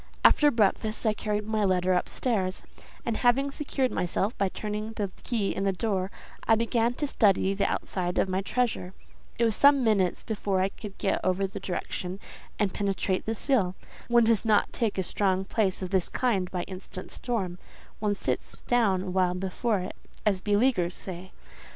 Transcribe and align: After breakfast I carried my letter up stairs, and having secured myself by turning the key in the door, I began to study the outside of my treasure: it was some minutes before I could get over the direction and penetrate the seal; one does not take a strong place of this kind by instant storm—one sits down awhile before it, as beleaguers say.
After 0.25 0.49
breakfast 0.49 1.05
I 1.05 1.13
carried 1.13 1.45
my 1.45 1.63
letter 1.63 1.93
up 1.93 2.09
stairs, 2.09 2.63
and 3.05 3.17
having 3.17 3.51
secured 3.51 3.91
myself 3.91 4.35
by 4.35 4.49
turning 4.49 4.93
the 4.93 5.11
key 5.21 5.55
in 5.55 5.63
the 5.63 5.71
door, 5.71 6.09
I 6.47 6.55
began 6.55 6.93
to 6.95 7.05
study 7.05 7.53
the 7.53 7.69
outside 7.71 8.17
of 8.17 8.27
my 8.27 8.41
treasure: 8.41 8.95
it 9.37 9.45
was 9.45 9.55
some 9.55 9.83
minutes 9.83 10.23
before 10.23 10.59
I 10.59 10.69
could 10.69 10.97
get 10.97 11.19
over 11.23 11.45
the 11.45 11.59
direction 11.59 12.19
and 12.57 12.73
penetrate 12.73 13.27
the 13.27 13.35
seal; 13.35 13.75
one 14.07 14.23
does 14.23 14.43
not 14.43 14.73
take 14.73 14.97
a 14.97 15.03
strong 15.03 15.45
place 15.45 15.83
of 15.83 15.91
this 15.91 16.09
kind 16.09 16.49
by 16.49 16.63
instant 16.63 17.11
storm—one 17.11 18.15
sits 18.15 18.55
down 18.65 19.03
awhile 19.03 19.35
before 19.35 19.81
it, 19.81 19.95
as 20.25 20.41
beleaguers 20.41 20.95
say. 20.95 21.31